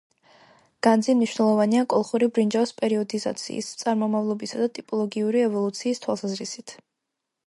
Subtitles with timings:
[0.85, 6.75] განძი მნიშვნელოვანია კოლხური ბრინჯაოს პერიოდიზაციის, წარმომავლობისა და ტიპოლოგიური ევოლუციის თვალსაზრისით.